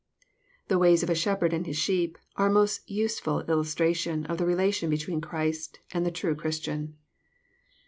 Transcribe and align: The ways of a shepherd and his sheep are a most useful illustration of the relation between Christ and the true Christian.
The 0.67 0.79
ways 0.79 1.03
of 1.03 1.11
a 1.11 1.13
shepherd 1.13 1.53
and 1.53 1.67
his 1.67 1.77
sheep 1.77 2.17
are 2.35 2.47
a 2.47 2.51
most 2.51 2.89
useful 2.89 3.41
illustration 3.43 4.25
of 4.25 4.39
the 4.39 4.47
relation 4.47 4.89
between 4.89 5.21
Christ 5.21 5.77
and 5.93 6.03
the 6.03 6.09
true 6.09 6.33
Christian. 6.33 6.95